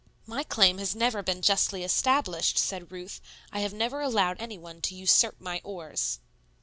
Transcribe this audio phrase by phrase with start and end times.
[0.25, 3.21] "My claim has never been justly established," said Ruth.
[3.51, 6.17] "I have never allowed any one to usurp my oars."